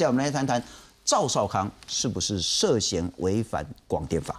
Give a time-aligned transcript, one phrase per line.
[0.00, 0.62] 接下来我们来谈谈
[1.04, 4.34] 赵少康是不是涉嫌违反广电法？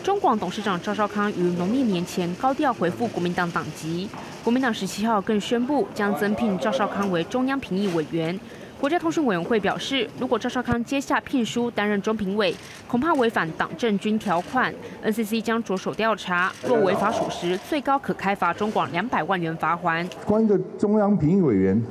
[0.00, 4.08] 中广董事长赵少康于农历年前高调回复国民党党籍，
[4.44, 8.38] 国民党十七号更宣布将增聘赵少康为中央评议委员。
[8.80, 12.54] 国家通讯委员会表示，如果赵少康接下聘书担任中评委，
[12.86, 14.72] 恐怕违反党政军条款
[15.04, 20.08] ，NCC 将着手调查，若违法属实，最高可开罚中广两百万元罚款。
[20.24, 21.82] 关一个中央评议委员。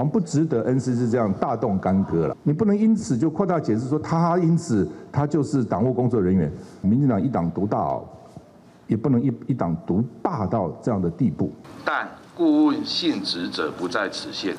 [0.00, 2.36] 像不值得恩师是这样大动干戈了。
[2.42, 6.50] 你不能因此就扩大解释说他因此他就是党务工作人员。
[6.80, 8.00] 民进党一党独大，
[8.86, 11.52] 也不能一一党独霸到这样的地步。
[11.84, 14.56] 但顾问性质者不在此限。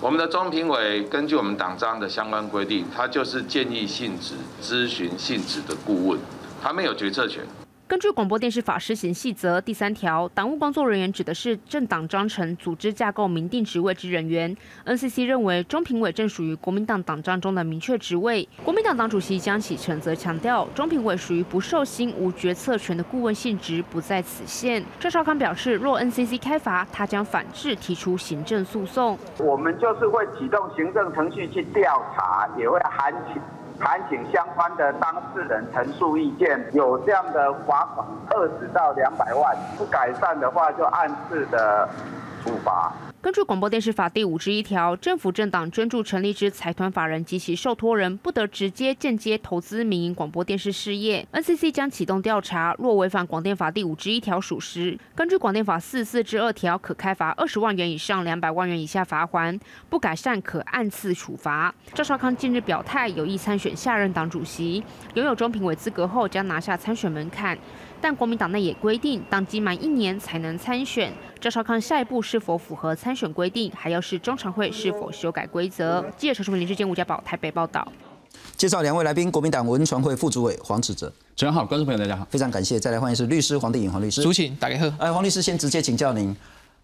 [0.00, 6.18] 我们的中评委根据我们党章的相关规定，他就是建议性质、咨询性质的顾问，
[6.60, 7.44] 他没有决策权。
[7.92, 14.56] 根据广播电视法施行细则第三条，党务工作人员指的是政党章程、组织架构明定职位之人员。
[14.86, 18.48] NCC 认为中评委正属于国民党党章中的明确职位。
[18.64, 24.82] 国民党党主席江启臣则强调，中评委属于不受薪、无决策权的顾问性质，不在此限。
[24.98, 29.18] 赵少康表示，若 NCC 开罚，他将反制提出行政诉讼。
[29.38, 33.42] 我们就是会启动行政程序去调查，也会函请。
[33.84, 41.88] 还请相关的当事人陈述意见，有这样的罚款二十到两百万，不改善的话就按次的
[42.42, 42.92] 处罚。
[43.20, 51.24] 根据广播电视法第五十一条，政府政党捐助成立之财团法人及其受托人，不得直接、间接投资民营广播电视事业。
[51.32, 59.56] NCC 将启动调查，若违反广电法第五十一条属实，根据广电法四四之二条，可开罚二十万元以上两百万元以下罚款；
[59.88, 61.72] 不改善，可按次处罚。
[61.94, 64.82] 赵少康近日表态有意参选下任党主席，
[65.14, 67.56] 拥有中评委资格后，将拿下参选门槛。
[68.02, 71.12] 但国民党内也规定，党籍满一年才能参选。
[71.40, 76.04] 赵少康下一步是否符合参选规定，还要是中常会是否修改规则。
[76.16, 77.86] 记者陈淑明、林志坚、吴家宝台北报道。
[78.56, 82.80] 介绍两位来宾，国民党文传会副主委黄志哲，主持人好，观众朋友大家好，非常感谢。
[82.80, 84.92] 再来欢迎是律师黄帝颖黄律师，主请打开喝。
[84.98, 86.36] 哎，黄律师先直接请教您，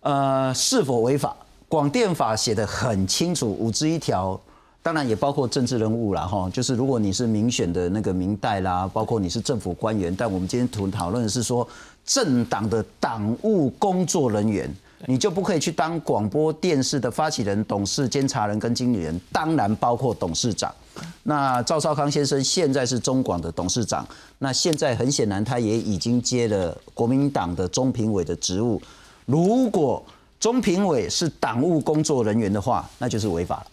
[0.03, 1.37] 呃，是否违法？
[1.69, 4.41] 广电法写的很清楚，五之一条。
[4.89, 11.69] 当然也包括政治人物了哈，就是如果你是民选的那个民代啦，包括你是政府官员，但我们今天讨讨论的是说
[12.07, 20.75] 政党的党务工作人员，你就不可以去当广播电视的发起人、董事、监察人跟经理人，当然包括董事长。
[21.23, 28.81] 那赵少康先生现在是中广的董事长，那现在很显然他也已经接了国民党的中评委的职务。
[29.27, 30.03] 如果
[30.41, 33.67] 中评委是党务工作人员的话，那就是违法了。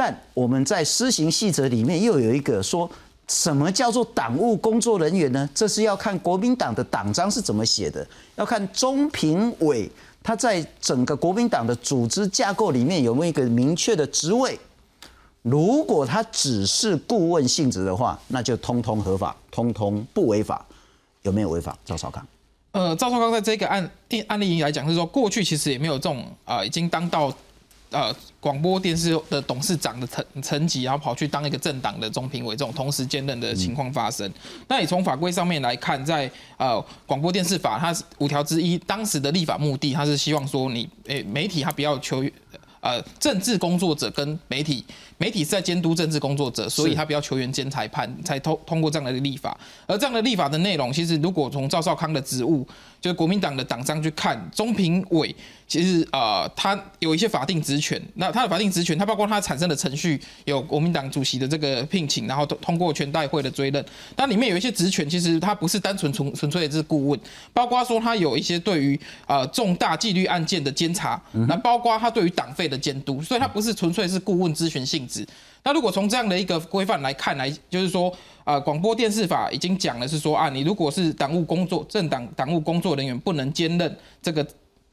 [0.00, 2.90] 但我们在施行细则里面又有一个说，
[3.28, 5.46] 什么叫做党务工作人员呢？
[5.54, 8.06] 这是要看国民党的党章是怎么写的，
[8.36, 9.90] 要看中评委
[10.22, 14.58] 他在整个国民党的组织架构里面有没有一个明确的职位。
[15.42, 20.64] 如果他只是顾问性质的话，那就通通合法，通通不违法。
[21.20, 21.76] 有没有违法？
[21.84, 22.26] 赵少康？
[22.72, 23.90] 呃，赵少康在这个案
[24.28, 27.30] 案例来讲，是说过去其实也没有这种啊，已经当到。
[27.90, 34.32] 呃，广播电视的董事长的层层级，然后跑去当一个政党的中评委，这种同时兼任的情况发生。
[34.68, 42.24] 那你从法规上面来看，在呃广播电视法，它是五条之一，当时的立法目的，它是希望说你诶媒体它不要求
[42.80, 44.84] 呃政治工作者跟媒体，
[45.20, 49.54] 媒体是在监督政治工作者，所以他不要球员兼裁判，才通通过这样的立法。
[49.86, 52.66] 而这样的立法的内容，其实如果从赵少康的职务，
[53.02, 55.36] 就是国民党的党章去看，中评委。
[55.68, 63.84] 其实呃，他有一些法定职权，那他的法定职权，他包括他产生的程序，有国民党主席的这个聘请，然后通通过全代会的追认。
[64.16, 67.20] 但里面有一些职权，其实他不是单纯纯纯粹的是顾问，
[67.52, 68.98] 包括说他有一些对于
[69.28, 75.09] 呃重大纪律案件的监察，那包括他对于党费的监督，所以他不是纯粹是顾问咨询性质。
[75.62, 78.12] 那如果从这样的一个规范来看来，就是说
[78.44, 84.46] 啊，广播电视法已经讲了是说啊，你如果是党务工作政党党务工作人员，不能兼任这个。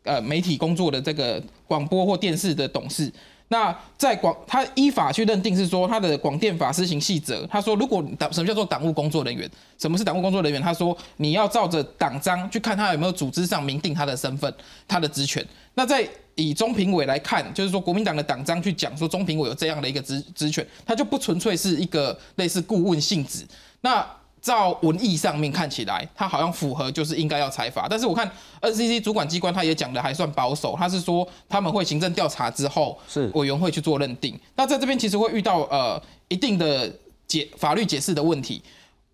[0.03, 3.11] 呃，媒体工作的这个广播或电视的董事，
[3.49, 10.61] 那在广他依法去认定是说他的广电法施行细则，他说如果党什么叫做党务工作人员，什么是党务工作人员？
[10.61, 14.53] 他说你要照着党章去看他有没有组织上明定他的身份、
[14.87, 15.45] 他的职权。
[15.73, 23.45] 那在以中评委来看，就是说国民党的党章去讲说中评委有这样的一个职职权，他就不纯粹是一个类似顾问性质。
[23.81, 24.07] 那
[24.39, 28.31] 照文艺上面看起来，它好像符合就是应该要裁罚，但是我看
[28.61, 34.39] NCC 主管机关他也讲的还算保守，他是说他们会行政调查之后，是委员会去做认定。
[34.55, 36.89] 那在这边其实会遇到呃一定的
[37.27, 38.61] 解法律解释的问题，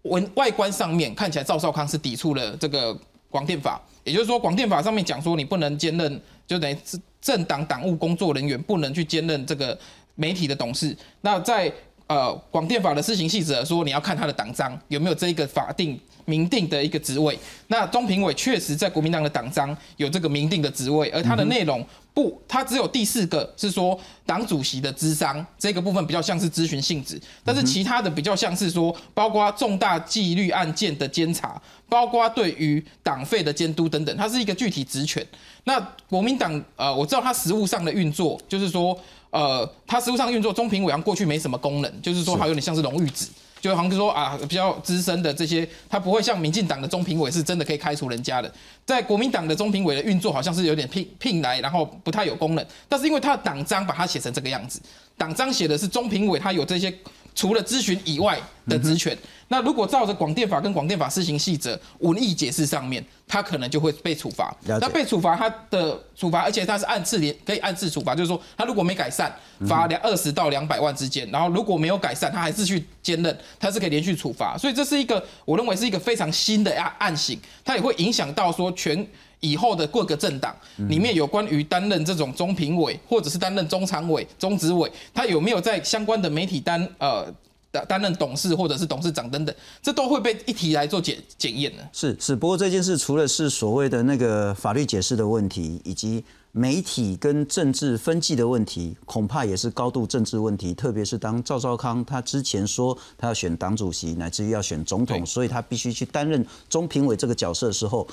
[0.03, 2.95] 文外观上面看起来赵少康是抵触了这个
[3.29, 9.77] 广电法，也就是说广电法上面讲说你不能兼任，就等于是政党党务工作人员不能去兼任这个
[10.15, 10.95] 媒体的董事。
[11.21, 11.71] 那在
[12.07, 15.99] 呃广电法的施行细则说你要看他的党章有没有这一个法定。
[16.25, 17.37] 明定的一个职位，
[17.67, 35.25] 那中评委确实在国民党的党章有这个明定的职位，而它的内容不，它只有第四个是说党主席的咨商这个部分比较像是咨询性质，但是其他的比较像是说，包括重大纪律案件的监察，包括对于党费的监督等等，它是一个具体职权。
[35.65, 35.79] 那
[36.09, 38.97] 国民党呃，我知道它实务上的运作，就是说
[39.29, 43.27] 呃，它实务上运作，中评委好像过去没什么功能，就是说它有点像是荣誉值。
[43.63, 48.53] 就好像说啊，比较资深的这些，他不会像民进党的中评委是真的可以开除人家的。
[48.85, 52.65] 在国民党的中评委的运作，好像是有点聘聘来，然后不太有功能。
[52.89, 54.81] 但是因为他的党章把它写成这个样子，
[55.17, 56.93] 党章写的是中评委他有这些。
[57.35, 59.17] 除了咨询以外的职权，
[59.47, 64.55] 那如果照着广电法跟广电法施行细则文义解释上面，他可能就会被处罚。
[64.65, 69.33] 那被处罚，他的处罚，而且他是按次连，可以按次处罚，就是说他如果没改善，
[69.67, 74.57] 罚两二十到两百万之间；然后如果没有改善，他还是去兼任，他是可以连续处罚。
[74.57, 79.07] 所以这是一个我认为是一个非常新的案案型，它也会影响到说全。
[79.45, 80.55] 以后的各个政党
[80.87, 87.25] 里面有关于担任这种中评委，或者是担任中常委、中执委，他有没有在相关的媒体担呃
[87.73, 91.83] 担担任董事或者是董事长等等，这都会被一提来做检检验的。
[91.91, 100.71] 是是，不过这件事除了是所谓的那个法律解释的问题，以及媒体跟政治分际的问题，恐怕也是高度政治问题。
[100.75, 108.07] 特别是当赵少康他之前说他要选党主席，乃至于要选总统，所以他必须去担任中评委这个角色的时候。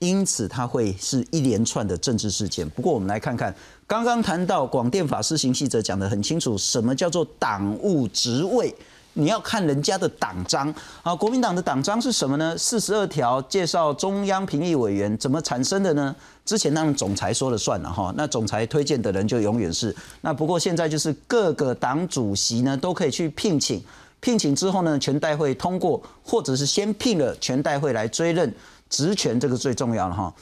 [0.00, 2.68] 因此，它会是一连串的政治事件。
[2.70, 3.54] 不过，我们来看看
[3.86, 8.74] 刚刚谈到广电法施行细则讲得很清楚，什么叫做党务职位？
[9.14, 10.72] 你要看人家的党章
[11.02, 11.14] 啊。
[11.14, 12.56] 国民党的党章是什么呢？
[12.56, 16.14] 四十二条介绍中央评议委员怎么产生的呢？
[16.44, 20.32] 之前让总裁说了算了哈，那总裁推荐的人就永远是那。
[20.32, 23.82] 不过现在就是各个党主席呢都可以去聘请，
[24.20, 28.54] 聘请之后呢全代会通过，或者是先聘了全代会来追认。
[28.90, 30.32] 职权这个最重要了哈，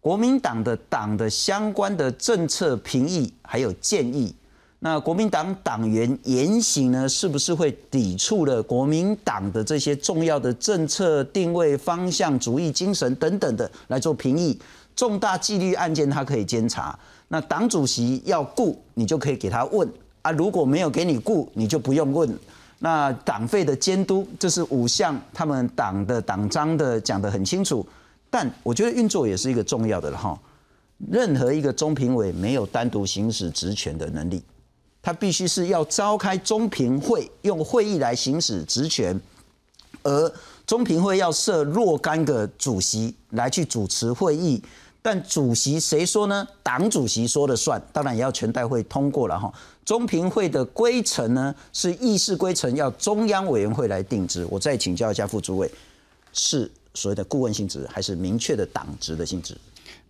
[0.00, 4.34] 国民党的党的相关的政策评议还有建议，
[4.86, 14.60] 那国民党党员言行呢，是不是会抵触了国民党的这些重要的政策定位方向、主义精神等等的来做评议？
[14.94, 16.96] 重大纪律案件他可以监察，
[17.28, 19.90] 那党主席要顾你就可以给他问
[20.20, 22.38] 啊，如果没有给你顾，你就不用问。
[22.80, 27.86] 那党费的监督，这是五项，他们党的党章的讲得很清楚。
[28.28, 30.38] 但我觉得运作也是一个重要的了哈。
[31.10, 34.42] 任何一个中评委没有单独行使职权的能力，
[35.04, 39.20] 他必须是要召开中评会，用会议来行使职权。
[40.02, 40.32] 而
[40.66, 44.62] 中评会要设若干个主席来去主持会议，
[45.02, 46.48] 但主席谁说呢？
[46.62, 49.52] 党主席说了算，当然也要全代会通过了哈。
[49.84, 54.46] 中评会的规程呢，是议事规程，要中央委员会来定制。
[54.48, 55.70] 我再请教一下副主委，
[56.32, 59.54] 是所谓的顾问性质，还是明确的党职的性质？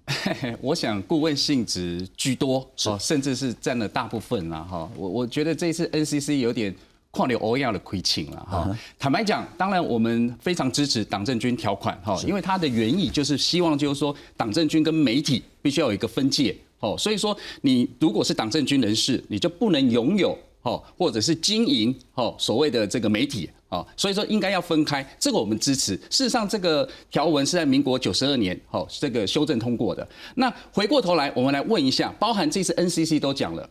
[0.61, 4.61] 我想顾问性质居多，哦，甚至是占了大部分啦。
[4.61, 6.75] 哈，我我觉得这次 NCC 有点
[7.11, 8.47] 旷流欧亚的亏情了。
[8.51, 16.55] 哈，坦白讲，当然我们非常支持党政军条款，哈，因为它的原意就是希望就是说党政军跟媒体必须要有一个分界。
[16.81, 25.97] 哦，所以说你如果是党政军人士，你就不能拥有哦，或者是经营哦所谓的这个媒体哦，所以说应该要分开，这个我们支持。
[26.09, 30.07] 事实上，这个条文是在民国九十二年哦这个修正通过的。
[30.37, 33.69] 那回过头来，我们来问一下，包含这次 NCC 都讲了，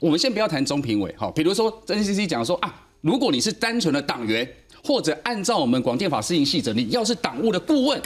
[0.00, 4.46] 我们先不要谈中评委哈，比如说 NCC 讲说啊，如果你是单纯的党员，
[4.84, 8.00] 或者按照我们广电法施行细则，你要是党务的顾问，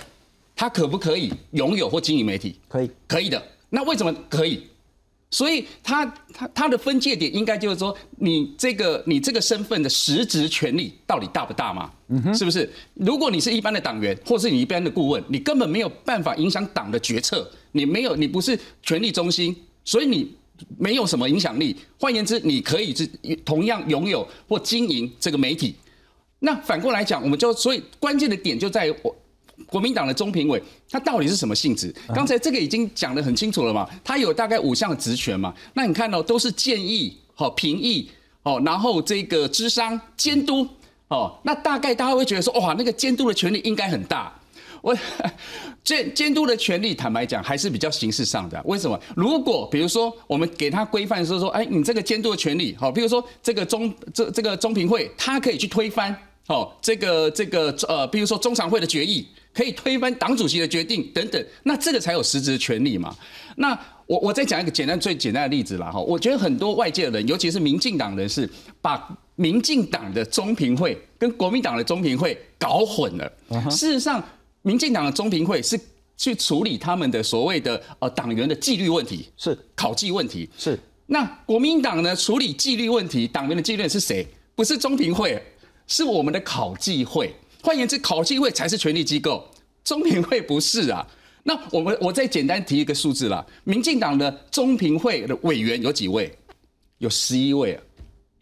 [0.54, 2.60] 他可不可以拥有或经营媒体？
[2.68, 3.42] 可以，可以的。
[3.70, 4.62] 那为什么可以？
[5.30, 11.90] 所以他他他的分界点应该就是说，你这个你这个身份的实质权利到底大不大嘛？
[12.32, 12.70] 是不是？
[12.94, 20.32] 如果你是一般的党员，或是你一般的顾问，你根本没有办法影响党的决策，你没有你不是权力中心，所以你
[20.78, 21.74] 没有什么影响力。
[21.98, 23.06] 换言之，你可以是
[23.44, 25.74] 同样拥有或经营这个媒体。
[26.38, 29.16] 那反过来讲，我们就所以关键的点就在于我。
[29.66, 31.94] 国民党的中评委，他到底是什么性质？
[32.14, 33.88] 刚才这个已经讲得很清楚了嘛？
[34.02, 35.54] 他有大概五项的职权嘛？
[35.74, 38.10] 那你看到都是建议、好评议、
[38.42, 40.66] 哦，然后这个智商监督、
[41.08, 44.32] 哦，那大概大家会觉得说，哇，那个监督的权力应该很大。
[44.82, 44.94] 我
[45.82, 48.60] 监监督的权利，坦白讲还是比较形式上的。
[48.66, 49.00] 为什么？
[49.16, 56.14] 如果比如说我们给他规范说说，哎，你这个监督的权利，好，比如说这个中这这个中评会，他可以去推翻，
[56.48, 59.26] 哦，这个这个呃，比如说中常会的决议。
[59.54, 63.16] 可以推翻党主席的决定等等，那这个才有实质权利嘛。
[63.56, 68.50] 那我我再讲一个简单最简单的例子啦哈，我觉得很多外界的人，尤其是民进党人士，
[68.82, 73.32] 把民进党的中评会跟国民党的中评会搞混了。
[73.70, 74.22] 事实上，
[74.62, 75.78] 民进党的中评会是
[76.16, 80.48] 去处理他们的所谓的呃党员的纪律问题，是考纪问题。
[80.58, 84.26] 是那国民党呢处理纪律问题，党员的纪律是谁？
[84.54, 85.40] 不是中评会，
[85.86, 87.34] 是我们的考纪会。
[87.64, 89.48] 换言之，考纪会才是权力机构，
[89.84, 91.06] 中评会不是啊。
[91.44, 96.30] 那我们我再简单提一个数字啦，民进党的中评会的委员有几位？
[96.98, 97.82] 有十一位啊。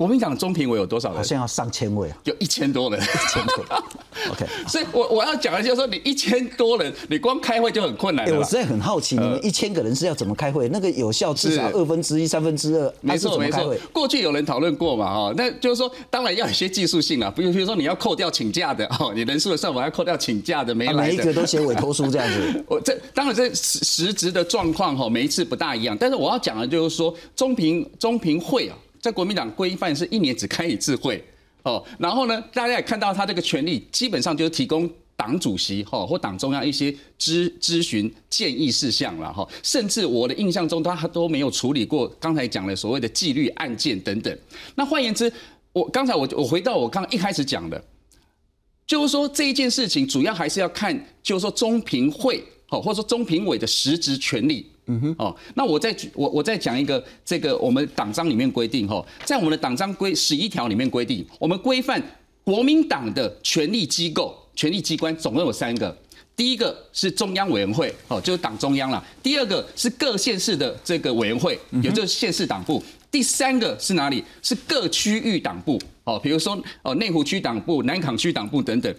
[0.02, 1.16] 国民党中评委有多少人？
[1.16, 3.00] 好像要上千位啊，有一千多人。
[3.00, 3.64] 一千多。
[4.32, 8.38] OK，所以我我要讲的就是说，你一千多人，你光开会就很困难哎、了啦。
[8.40, 10.68] 我实在很好奇，你们一千个人是要怎么开会？
[10.70, 22.64] 那个有效至少二分之一、三分之二，没错没错过去有人讨论过嘛，哈，那就是说，当然要有一些技术性啊，比如比如说你要扣掉请假的，哦，你人数的算法要扣掉请假的没啊来的，每一个都写委托书这样子。
[22.68, 25.96] 我这当然这实实质的状况哈，每一次不大一样。
[25.98, 31.22] 但是我要讲的就是说，中评中评会啊，在国民党规范是一年只开一次会
[31.64, 31.84] 哦。
[31.98, 39.46] 然后呢，大家也看到他这个权利，基本上就是提供党主席哈或党中央一些咨咨询建议事项了哈。
[39.62, 44.38] 甚至我的印象中，他都没有处理过刚才讲的所谓的纪律案件等等。
[44.76, 45.30] 那换言之，
[45.72, 47.84] 我刚才我我回到我刚刚一开始讲的。
[48.84, 54.66] 就是说这一件事情主要还是要看，就是说中评会哦，或者说中评委的实质权利。
[54.86, 62.02] 嗯哼，哦，那我再举我我再讲一个，这个我们党章里面规定哈，在我们的党章规十一条里面规定，我们规范
[62.42, 65.96] 国民党的权力机构、权力机关总共有三个。
[66.34, 69.04] 第一个是中央委员会，哦，就是党中央啦。
[69.22, 72.82] 第二个是各县市的这个委员会，也就是县市党部。
[73.10, 74.24] 第三个是哪里？
[74.42, 78.92] 是各区域党部，哦，比如说哦内湖区党部、南港区党部等等。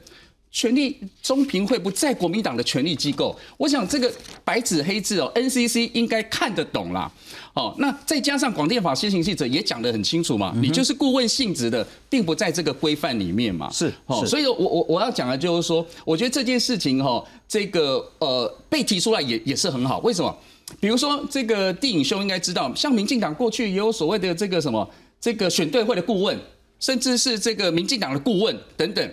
[0.53, 4.09] 权力中评会不在国民党的权力机构，我想这个
[4.45, 7.11] 白纸黑字哦，NCC 应该看得懂啦。
[7.55, 13.67] 哦，那再加上广电法施行细则也讲得很清楚嘛，你就是顾问性质的，并不在这个规范里面嘛。
[13.71, 19.97] 是哦，所以我我我要讲的就是说，我觉得这件事情哈，这个呃被提出来也也是很好。
[19.99, 20.37] 为什么？
[20.79, 24.87] 比如说这个地影兄应该知道，像民进党过去也有所谓的这个什么
[25.19, 26.39] 这个选对会的顾问，
[26.79, 29.11] 甚至是这个民进党的顾问等等。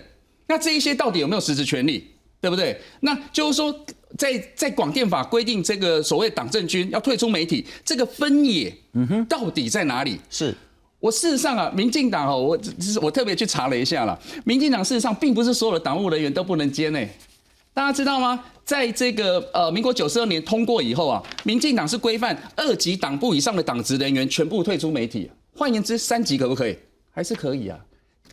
[0.50, 2.04] 那这一些到底有没有实质权利，
[2.40, 2.76] 对不对？
[3.02, 3.72] 那就是说
[4.18, 10.18] 在，在广电法规定这个所谓党政军要退出媒体，这个分野，嗯哼，到底在哪里？
[10.28, 10.52] 是
[10.98, 16.98] 我事实上啊，民进党哦，我只是我特别去查了一下了，民进党事实上并不是所有的党务人员都不能接呢。
[17.72, 18.42] 大家知道吗？
[18.64, 25.30] 在这个呃民国九十二年通过以后啊，民进党是规范二级党部以上的党职人员全部退出媒体。
[25.54, 26.76] 换言之，三级可不可以？
[27.12, 27.78] 还是可以啊。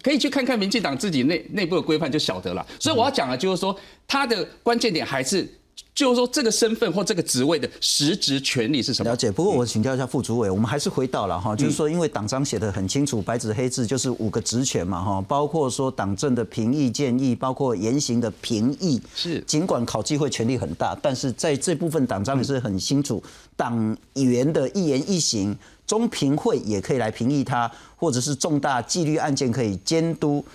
[0.08, 2.66] 可以去看看民进党自己内内部的规范就晓得了。
[2.80, 5.46] 所以我要讲的就是说，它的关键点还是
[5.94, 9.12] 就是说这个身份或这个职位的实职权利是什么？
[9.12, 9.30] 了解。
[9.30, 19.02] 不过我请教一下副主委，我们还是回到了哈，就是说，因为党章写的很清楚，白纸黑字就是五个职权嘛哈，包括说党政的评议建议，包括言行的评议。
[19.14, 23.22] 是尽管考纪会权力很大，但是在这部分党章也是很清楚，
[23.58, 25.54] 党员的一言一行，
[25.88, 30.46] 中评会也可以来评议他，或者是重大纪律案件可以监督。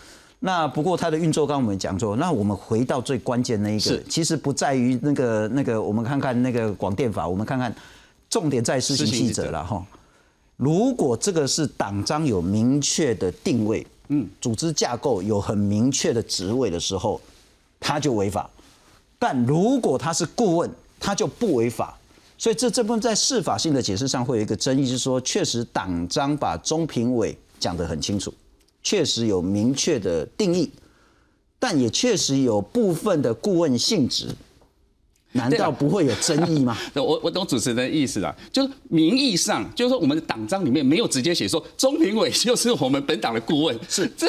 [0.40, 7.74] 那不过它的运作，刚刚我们讲过，那我们回到最关键那一个，其实不在于那个那个，我们看看那个广电法，我们看看
[8.28, 9.84] 重点在施行细则了哈。
[10.56, 17.20] 如果这个是党章有明确的定位，嗯，组织架构有很明确的职位的时候，
[17.80, 18.50] 他就违法；
[19.18, 20.70] 但如果他是顾问，
[21.00, 21.96] 他就不违法。
[22.42, 28.34] 所以这这部分在释法性的解释上会有一个争议，就是说，确实党章把中评委讲得很清楚，
[28.82, 30.68] 确实有明确的定义，
[31.60, 34.26] 但也确实有部分的顾问性质，
[35.30, 36.76] 难道不会有争议吗？
[36.92, 44.10] 对我我懂主持人的意思啦，就是名义上，就是说我们的党章里面没有直接写说中评委就是我们本党的顾问，是。
[44.18, 44.26] 这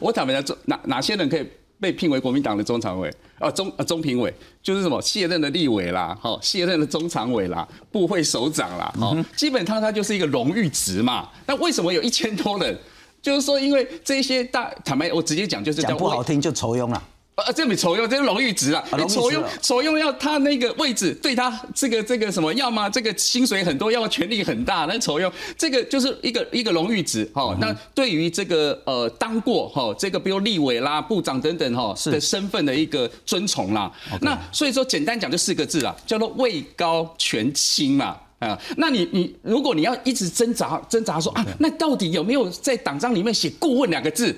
[0.00, 1.46] 我坦白讲，哪哪些人可以
[1.82, 11.28] 被聘为国民党的中常委啊中啊中评委，就是什么卸任的立委啦，好卸任的中常委啦，部会首长啦，好，基本上他就是一个荣誉职嘛。
[11.44, 12.78] 那为什么有一千多人？
[13.20, 17.02] 就是说，因为这些大坦白，我直接讲就是叫讲不好听就愁庸了。
[17.34, 18.84] 呃，这比酬庸，这是荣誉值啊！
[18.90, 27.56] 啊荣誉值酬庸哦，酬庸要他那个位置，对他这个这个什么，要么这个薪水很多，要么权力很大，那酬庸这个就是一个一个荣誉值哈。
[27.58, 33.90] 那对于这个呃当过哈这个比如立委啦、部长等等哈的身份的一个尊崇啦。
[34.20, 38.14] 那所以说简单讲就四个字啦，叫做位高权轻嘛。
[38.40, 44.36] 啊，那你你如果你要一直挣扎挣扎说啊，那到底有没有在党章里面写顾问两个字？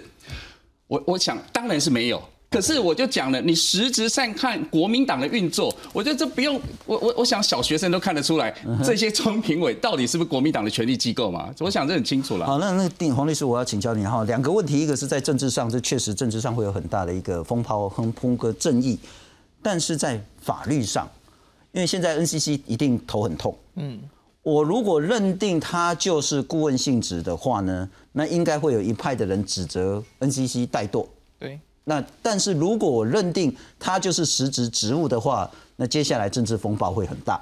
[0.86, 2.22] 我我想当然是没有。
[2.54, 11.52] 可是我就讲了，你实质上看国民党的运作，我觉得这不用我我我想小学生都看得出来，这些中评委到底是不是国民党的权力机构嘛？
[11.58, 12.46] 我想这很清楚了。
[12.46, 18.96] 好，那那定黄律师，我要请教你哈，两个问题，一个是在政治上，这确实政治上会有很大的一个风炮和风个正义，
[19.60, 21.10] 但是在法律上，
[21.72, 23.98] 因为现在 NCC 一定头很痛，嗯，
[24.44, 31.04] 我如果认定他就是顾问性质的话呢，那应该会有一派的人指责 NCC 怠惰，
[31.40, 31.58] 对。
[31.84, 37.40] 那但是如果我认定他就是实职职务的话，那接下来政治风暴会很大。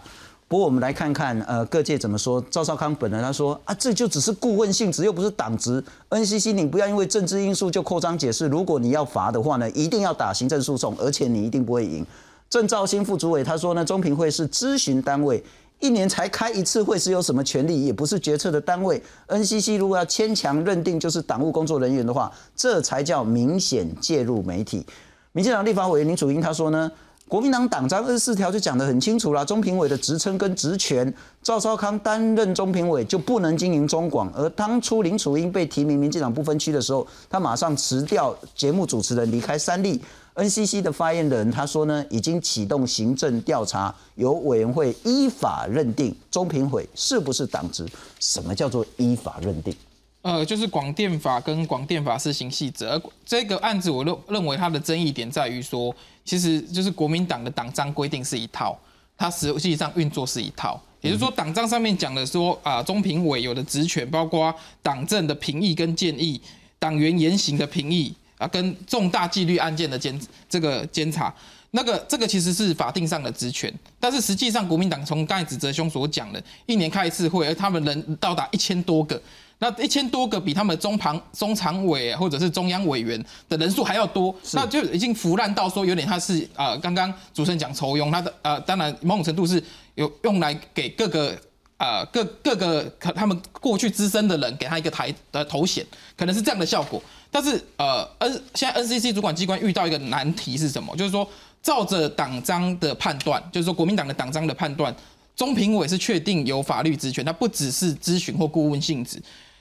[0.48, 2.38] 不过我们来看看，呃，各界怎么说。
[2.50, 5.82] 赵少康本人他说啊，这就只是顾问性质，又不是党职。
[6.10, 8.48] NCC 你不要因为政治因素就扩张解释。
[8.48, 12.04] 如果你要罚的话呢，一定要打行政诉讼，而且你一定不会赢。
[12.50, 15.42] 郑兆新副主委他说呢，中评会是咨询单位。
[15.82, 17.84] 一年才开一次会是有什么权利？
[17.84, 19.02] 也不是决策的单位。
[19.26, 24.86] NCC 如果要牵强认定就是党务工作人员的话，这才叫明显介入媒体。
[25.32, 26.88] 民进党立法委员林楚英他说呢，
[27.26, 31.12] 国民党党章二十四条就讲得很清楚了，中评委的职称跟职权，
[31.42, 34.32] 赵少康担任中评委就不能经营中广。
[34.36, 40.00] 而当初林楚英被提名民进党不分区的时候，他马上辞掉节目主持人，离开三立。
[40.34, 47.86] NCC 的发言人他说呢，已经启动行政调查，由委员会依法认定中评会是不是党职。
[48.18, 49.74] 什么叫做依法认定？
[50.22, 53.00] 呃，就是广电法跟广电法施行细则。
[53.26, 58.78] 这个案子我认认为它的争议点在于说，其实就是国民党的党章规定是一套，
[59.18, 60.80] 它实际上运作是一套。
[61.02, 66.40] 也就是说，党章上面讲的说啊，中评委有的职权包括党政的评议跟建议，
[66.78, 68.14] 党员言行的评议。
[68.42, 71.32] 啊，跟重大纪律案件的监这个监察，
[71.70, 79.22] 那个这个其实是法定上的职权，但是实际上国民党从刚才子哲兄所讲的，一年开一次会，而他们人到达一千多个，
[79.58, 89.62] 那一千多个比他们中旁中常委或者是中央委员的人数还要多，那就已经腐烂到说有点他是啊，刚刚主持人讲抽用，他的呃，当然某种程度是
[89.94, 91.38] 有用来给各个。
[91.82, 95.84] 呃，各各个可他们过去资深的人给他一个台的头衔，
[96.16, 97.02] 可能是这样的效果。
[97.28, 100.94] 但是呃，N 现在 NCC 主管机关遇到一个难题是什么？
[100.94, 101.28] 就是说，
[101.60, 104.94] 照着党章的判断，就是说国民党的党章的判断，
[105.34, 109.20] 中评委是确定有法律职权，它不只是咨询或顾问性质。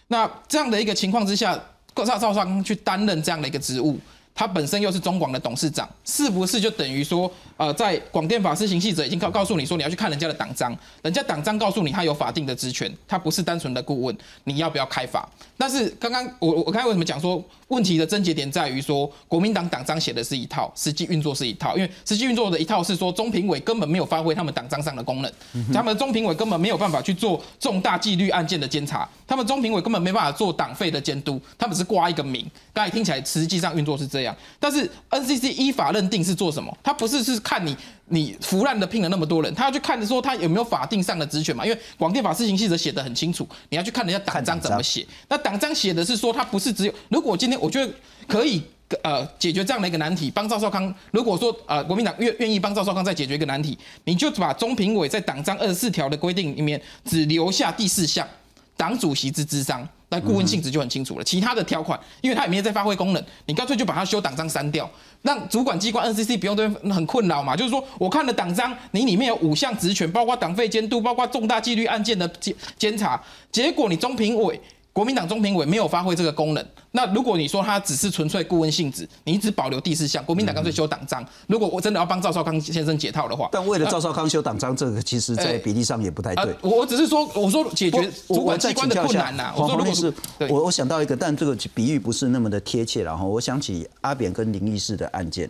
[0.10, 1.60] 那这样的一个情况之下，
[1.96, 3.98] 赵赵少康去担任这样的一个职务。
[4.34, 15.28] 他本身又是中广的董事长，是不是就等于说，呃，在广电法施行细则已经告告诉你说，你要去看人家的党章，人家党章告诉你他有法定的职权，他不是单纯的顾问，你要不要开罚？
[15.58, 25.32] 但是刚刚我我刚才为什么讲说问题的症结点在于说，国民党党章写的是一套，实际运作是一套，因为实际运作的一套是说，中评委根本没有发挥他们党章上的功能，
[25.74, 34.36] 他们的中评委根本没有办法去做重大纪律案件的监察，他们中评委根本没办法做党费的监督，他们是挂一个名，刚才听起来实际上运作是这样。
[34.60, 36.76] 但是 NCC 依法认定是做什么？
[36.82, 41.66] 他不是是看你你腐烂的聘了那么多人，他要去看说他有没有法定上的职权嘛？
[41.66, 45.06] 因为广电法施行细则写的很清楚，你要去看人家党章怎么写。
[45.28, 47.94] 那党章写的是说，他不是只有如果今天我觉得
[48.28, 48.62] 可以
[49.04, 50.94] 呃解决这样的一个难题，帮赵少康。
[51.12, 58.28] 如果说呃国民党愿愿意帮赵少康再解决一个难题，你就把中评委在党章二十四条的规定里面只留下第四项，
[58.76, 59.88] 党主席之智商。
[60.12, 64.90] 那顾问性质就很清楚了，其他的条款，因为它也没有在发挥功能，你干脆就把它修党章删掉，
[65.22, 67.56] 让主管机关 NCC 不用对很困扰嘛。
[67.56, 74.60] 就是说，我看了党章，你里面有五项职权，包括党费监督，包括重大纪律案件的监监察，结果你中评委。
[74.94, 76.66] 国民党中评委没有发挥这个功能。
[76.92, 81.26] 那如果你说他只是纯粹顾问性质，你只保留第四项，国民党干脆修党章。
[81.48, 86.54] 如果我真的要帮赵少康先生解套的话，但为了赵少康修党章，这个其实在比例上也不太对。
[86.62, 89.54] 我我只是说，我说解决主管机关的困难呐。
[89.56, 90.14] 我说如果是，
[90.50, 93.02] 我我想到一个，但这个比喻不是那么的贴切。
[93.02, 95.50] 然后我想起阿扁跟林义士的案件。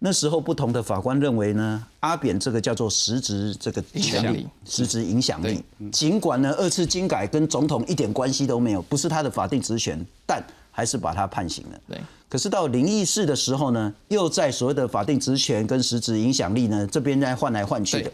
[0.00, 5.62] 那时候不同的法官认为呢，阿扁这个叫做实质这个权力，实质影响力。
[5.90, 11.80] 尽管呢二次精改跟总统一点关系都没有，不是他的法定职权，但还是把他判刑了。
[11.88, 12.00] 对。
[12.28, 18.12] 可是到林义士的时候呢，又在所谓的法定职权跟实质影响力呢这边在换来换去的。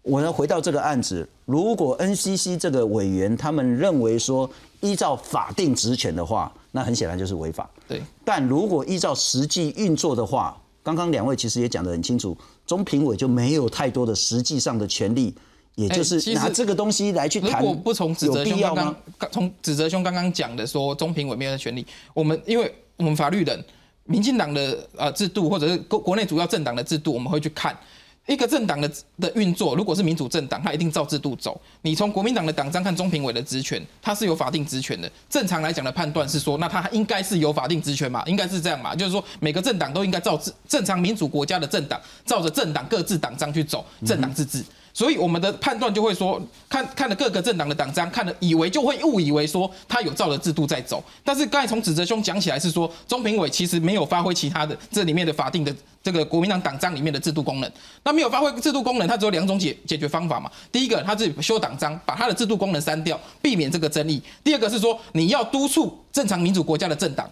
[0.00, 4.48] 我呢回到这个案子，如果 NCC 这个委员他们认为说
[4.80, 7.68] 依照法定职权的话，那很显然就是违法。
[7.86, 8.00] 对。
[8.24, 15.34] 但如果依照实际运作的话，刚刚两位其实也讲得很清楚，中评委就没有太多的实际上的权利，
[15.74, 17.60] 也就是拿这个东西来去谈。
[17.60, 18.72] 如果不从指责兄刚
[19.18, 23.64] 刚从指责兄刚刚讲的说中评委没有权利，我们因为我们法律人，
[24.04, 27.76] 民进党的呃制度或者是国国内主要政党的制度，我们会去看
[28.26, 31.60] 一个政党的的运作，如果是民主政党，它一定照制度走。
[31.82, 35.10] 你从国民党的党章看中评委的职权，它是有法定职权的。
[35.30, 44.64] 正常来讲的判断是说，那它应该是有法定职权嘛，应该是这样嘛，就是说每个政党都应该照正常民主国家的政党，照着政党各自党章去走，政党自治。
[44.96, 51.04] 所以我们的判断就会说，看看了各个政党的党章，看了以为就会误以为说他有照着制度在走。
[51.22, 57.70] 但是刚才从指责兄讲起来是说，中评委其实没有发挥其他的这里面的法定的这个国民党党章里面的制度功能。
[58.04, 60.50] 那没有发挥制度功能，它只有两种解解决方法嘛。
[60.72, 64.22] 第一个，他自己修党章，把他的制度功能删掉，避免这个争议。
[64.42, 67.30] 第二个是说，你要督促正常民主国家的政党。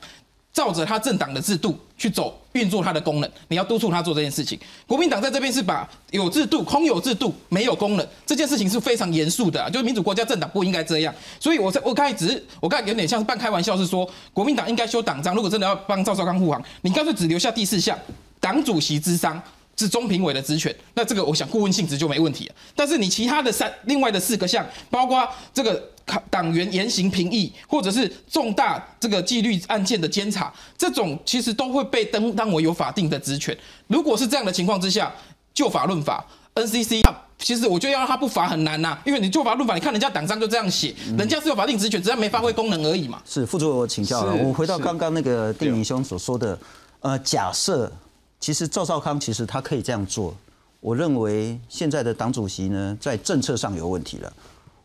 [0.55, 4.59] 照着他政党的制度去走，运作他的功能，你要督促他做这件事情。
[4.87, 11.13] 国民党在这边是把有制度、空有制度、没有功能这件事情是非常严肃的，就是民主国家政党不应该这样。
[11.41, 15.35] 所以，我在我刚才只是我刚才有点像是半开玩笑，是说国民党应该修党章。
[15.35, 17.99] 如果真的要帮赵少康护航，你干脆只留下第四项，
[18.41, 19.43] 党主席之商。
[19.77, 22.55] 是中评委的职权，那这个我想顾问性质就没问题了。
[22.77, 25.91] 但是你其他的三另外的四个项，包括这个
[26.31, 33.57] 党员言行评议，或者是重大这个纪律案件的监察，这种其实都会被登当为有法定的职权。
[33.87, 35.13] 如果是这样的情况之下，
[35.53, 37.03] 就法论法，NCC
[37.39, 43.23] 其实我觉得要让他不罚很难呐，因为你就法论法，你看人家党章就这样写，人家是有法定职权，只要没发挥功能而已嘛。
[43.25, 46.59] 是副主我请教了，我回到刚刚那个定明兄所说的，
[47.01, 47.91] 呃，假设。
[48.41, 50.37] 其实赵少康其实他可以这样做，
[50.81, 54.31] 我认为现在的党主席呢，在政策上有问题了。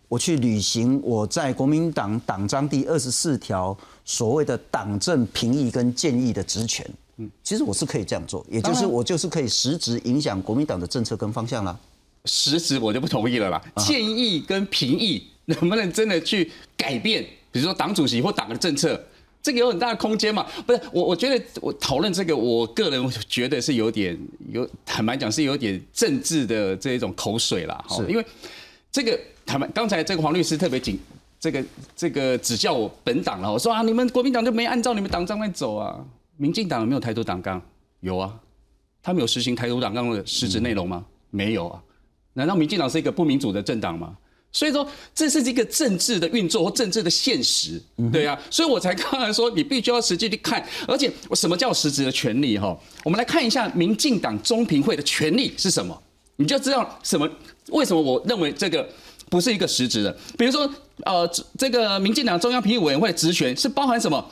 [0.10, 6.86] 我去履行我在国民党党章第二十四条所谓的党政评议跟建议的职权，
[7.18, 11.80] 嗯，其实我是可以这样做，也就是我就是可以实质影响国民党的政策跟方向啦。
[12.26, 19.00] 实质我就不同意了啦，建议跟评议能不能真的去改变，比如说党主席或党的政策？
[19.42, 20.46] 这个有很大的空间嘛？
[20.66, 24.18] 不是我，我觉得我讨论这个，我个人觉得是有点
[24.52, 27.82] 有坦白讲是有点政治的这一种口水啦。
[27.90, 28.26] 是，因为
[28.92, 29.18] 这个
[29.50, 31.00] 坦白，刚才这个黄律师特别紧，
[31.40, 33.52] 这个这个指教我本党了。
[33.52, 36.00] 我说啊，你们国民党就没按照你们党章来走啊？
[36.38, 37.60] 民进党有没有台独党纲？
[38.02, 38.32] 有啊，
[39.02, 41.04] 他们有实行台独党纲的实质内容吗？
[41.32, 41.82] 没有啊？
[42.34, 44.16] 难道民进党是一个不民主的政党吗？
[44.52, 47.82] 所以说，这是一个政治的运作或政治的现实，
[48.12, 52.78] 对呀，所以我才刚才说，你必须要实际去看，而且什么叫实质的权利哈？
[53.04, 56.00] 我们来看一下民进党中评会的权利是什么，
[56.36, 57.28] 你就知道什么
[57.70, 58.88] 为什么我认为这个
[59.30, 60.18] 不是一个实质的。
[60.38, 60.70] 比如说，
[61.06, 64.24] 呃，这个民进党中央评议委员会职权是包含什么？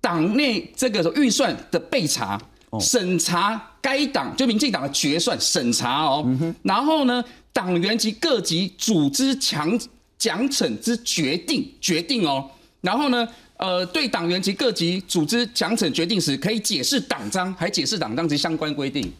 [0.00, 2.40] 党内这个预算的备查、
[2.80, 6.26] 审查该党就民进党的决算审查哦，
[6.62, 7.22] 然后呢？
[7.52, 9.76] 党员及各级组织强
[10.16, 12.48] 奖惩之决定决定哦，
[12.80, 19.12] 然后呢，呃，对党员及各级组织奖惩决定时，可以解释党章，还解释党章及相关规定。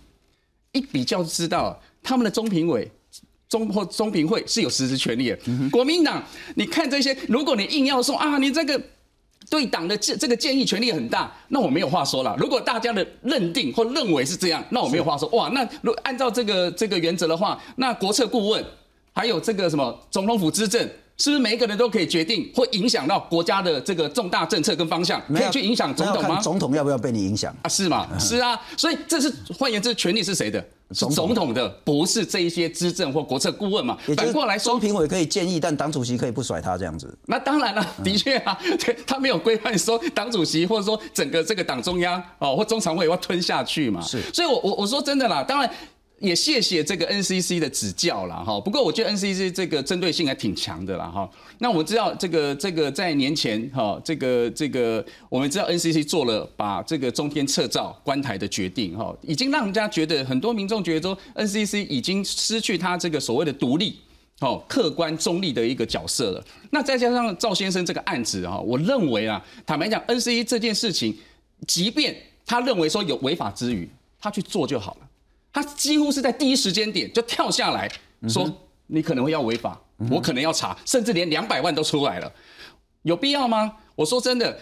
[0.70, 2.88] 一比较知道，他们的中评委、
[3.50, 5.38] 中或中评会是有实质权利的。
[5.70, 6.22] 国民党，
[6.54, 8.80] 你看这些，如果你硬要说啊，你这个。
[9.48, 12.36] 对党的这这个建议权力很大，那我没有话说了。
[12.38, 15.28] 如果大家的认定或认为是这样，那我没有话说。
[15.30, 18.64] 哇，那如按照这个这个原则的话，那国策顾问
[19.12, 20.88] 还有这个什么总统府资政。
[21.20, 26.40] 是不是每一个人都可以决定，会影响到国家的这个重大政策跟方向，可以去影响总统吗？
[26.40, 27.68] 总统要不要被你影响啊？
[27.68, 28.08] 是吗？
[28.18, 30.64] 是啊，所以这是换言之，权力是谁的？
[30.92, 33.96] 总统的，不是这一些资政或国策顾问嘛？
[34.16, 37.16] 反过来说，中评委可以建议，但党主席可以不甩他这样子。
[37.26, 38.58] 那当然了，的确啊，
[39.06, 44.00] 他没有规范说党主席或者说整个这个党中央哦或中常委要吞下去嘛。
[44.00, 45.70] 是，所以我我我说真的啦，当然。
[46.20, 51.28] 也谢谢这个 NCC 的指教了哈，不过我觉得 NCC 这个针对性还挺强的啦哈。
[51.58, 63.98] 那我们知道这个这个在年前哈，这个这个我们知道 NCC 做了把这个中天撤照关台的决定哈，已经让人家觉得很多民众觉得说 NCC 已经失去他这个所谓的独立
[64.40, 66.44] 哦客观中立的一个角色了。
[66.70, 71.16] 那再加上赵先生这个案子哈，我认为啊，坦白讲 NCC 这件事情，
[71.66, 73.88] 即便他认为说有违法之余，
[74.20, 75.06] 他去做就好了。
[75.52, 77.90] 他几乎是在第一时间点就跳下来
[78.28, 78.50] 说
[78.88, 82.32] ：“你可能会要违法，我可能要查，甚至连两百万都出来了，
[83.02, 84.58] 有必要吗？”我说真的，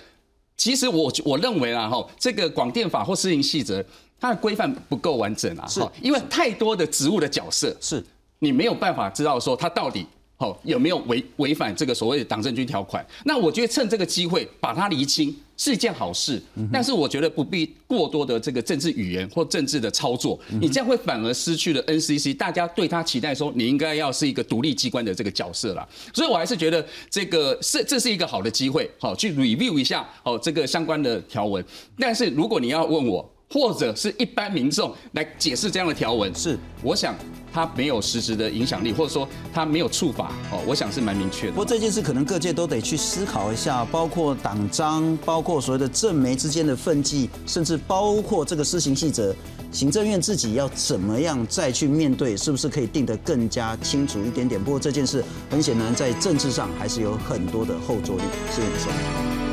[0.57, 3.85] 其实我我认为啊，哈，这个广电法或施行细则，
[4.19, 8.05] 它的规范不够完整啊，是，因为太多的职务的角色，是
[8.39, 10.07] 你没有办法知道说他到底。
[10.41, 13.05] 好，有没有违违反这个所谓的党政军条款？
[13.25, 16.41] 那我觉得趁这个机会把它厘清是一件好事。
[16.73, 25.87] 但是我觉得不必过多的这个政治语言或政治的操作，你这样会反而失去了 NCC 大家对他期待说你应该要是一个独立机关的这个角色了。
[26.15, 31.63] 所以我还是觉得这个是这是一个好的机会，好去 review 一下好这个相关的条文。
[31.99, 37.15] 但是如果你要问我，或者是一般民众来解释这样的条文，是，我想
[37.53, 41.53] 它没有实质的影响力，或者说它没有触法哦，我想是蛮明确的。
[41.53, 49.35] 不过这件事可能各界都得去思考一下，包括党章，包括所谓的政媒之间的分际，甚至包括这个施行细则，
[49.73, 54.63] 行政院自己要怎么样再去面对，是不是可以定得更加清楚一点点？
[54.63, 58.23] 不过这件事很显然在政治上还是有很多的后坐力。
[58.55, 59.48] 谢谢你收看。